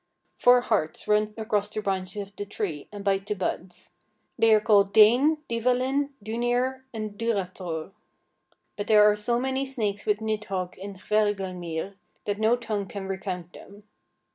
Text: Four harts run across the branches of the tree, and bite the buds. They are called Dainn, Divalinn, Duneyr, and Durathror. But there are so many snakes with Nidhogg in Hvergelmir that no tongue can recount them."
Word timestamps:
Four 0.39 0.61
harts 0.61 1.07
run 1.07 1.35
across 1.37 1.69
the 1.69 1.79
branches 1.83 2.23
of 2.23 2.35
the 2.35 2.43
tree, 2.47 2.87
and 2.91 3.05
bite 3.05 3.27
the 3.27 3.35
buds. 3.35 3.91
They 4.35 4.51
are 4.55 4.59
called 4.59 4.95
Dainn, 4.95 5.37
Divalinn, 5.47 6.09
Duneyr, 6.25 6.81
and 6.91 7.19
Durathror. 7.19 7.91
But 8.75 8.87
there 8.87 9.03
are 9.07 9.15
so 9.15 9.39
many 9.39 9.63
snakes 9.63 10.07
with 10.07 10.17
Nidhogg 10.19 10.75
in 10.79 10.95
Hvergelmir 10.95 11.97
that 12.25 12.39
no 12.39 12.55
tongue 12.55 12.87
can 12.87 13.05
recount 13.07 13.53
them." 13.53 13.83